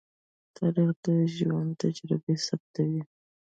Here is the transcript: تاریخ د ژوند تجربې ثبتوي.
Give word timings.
تاریخ 0.57 0.91
د 1.03 1.05
ژوند 1.35 1.71
تجربې 1.81 2.35
ثبتوي. 2.45 3.01